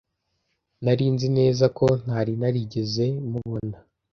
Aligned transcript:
Nari 0.83 1.05
nzi 1.13 1.27
neza 1.37 1.65
ko 1.77 1.85
ntari 2.03 2.33
narigeze 2.41 3.05
mubona. 3.29 3.77